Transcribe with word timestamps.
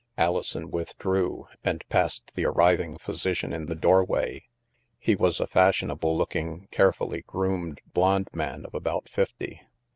Alison 0.17 0.71
withdrew, 0.71 1.47
and 1.63 1.87
passed 1.87 2.33
the 2.33 2.43
arriving 2.43 2.97
physi 2.97 3.35
cian 3.37 3.53
in 3.53 3.67
the 3.67 3.75
doorway. 3.75 4.43
He 4.97 5.15
was 5.15 5.39
a 5.39 5.45
fashionable 5.45 6.17
look 6.17 6.35
ing, 6.35 6.67
carefully 6.71 7.21
groomed, 7.27 7.81
blond 7.93 8.29
man 8.33 8.65
of 8.65 8.73
about 8.73 9.07
fifty. 9.07 9.61